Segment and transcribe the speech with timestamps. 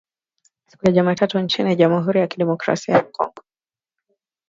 [0.67, 3.43] siku ya Jumatatu nchini Jamhuri ya Kidemokrasi ya Kongo